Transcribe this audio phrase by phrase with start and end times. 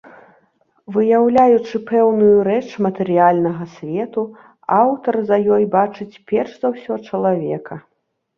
[0.93, 4.23] Выяўляючы пэўную рэч матэрыяльнага свету,
[4.79, 7.75] аўтар за ёй бачыць перш за ўсё чалавека.